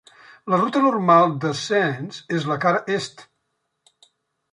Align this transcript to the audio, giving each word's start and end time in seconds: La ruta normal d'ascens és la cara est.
La 0.51 0.57
ruta 0.59 0.79
normal 0.85 1.35
d'ascens 1.43 2.21
és 2.39 2.47
la 2.53 2.57
cara 2.65 2.81
est. 2.95 3.23